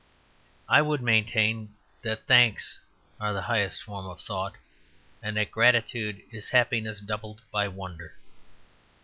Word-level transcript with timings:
I 0.67 0.81
would 0.81 1.03
maintain 1.03 1.75
that 2.01 2.25
thanks 2.25 2.79
are 3.19 3.33
the 3.33 3.43
highest 3.43 3.83
form 3.83 4.07
of 4.07 4.19
thought; 4.19 4.55
and 5.21 5.37
that 5.37 5.51
gratitude 5.51 6.23
is 6.31 6.49
happiness 6.49 6.99
doubled 7.01 7.43
by 7.51 7.67
wonder. 7.67 8.15